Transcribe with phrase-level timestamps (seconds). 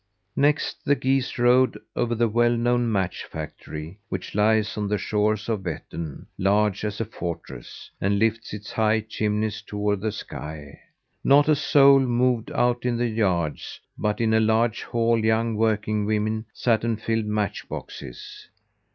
[0.35, 5.47] Next, the geese rode over the well known match factory, which lies on the shores
[5.47, 10.79] of Vettern large as a fortress and lifts its high chimneys toward the sky.
[11.23, 16.07] Not a soul moved out in the yards; but in a large hall young working
[16.07, 18.47] women sat and filled match boxes.